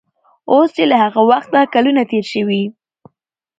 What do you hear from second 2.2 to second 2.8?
شوي